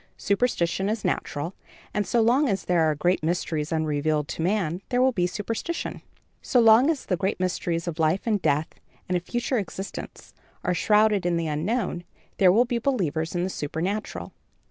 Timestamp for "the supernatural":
13.43-14.33